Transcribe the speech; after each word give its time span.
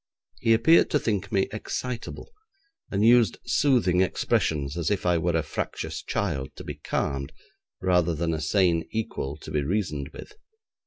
He 0.39 0.55
appeared 0.55 0.89
to 0.89 0.99
think 0.99 1.31
me 1.31 1.47
excitable, 1.53 2.31
and 2.89 3.05
used 3.05 3.37
soothing 3.45 4.01
expressions 4.01 4.75
as 4.75 4.89
if 4.89 5.05
I 5.05 5.19
were 5.19 5.37
a 5.37 5.43
fractious 5.43 6.01
child 6.01 6.49
to 6.55 6.63
be 6.63 6.73
calmed, 6.73 7.31
rather 7.83 8.15
than 8.15 8.33
a 8.33 8.41
sane 8.41 8.87
equal 8.89 9.37
to 9.37 9.51
be 9.51 9.61
reasoned 9.63 10.09
with. 10.11 10.33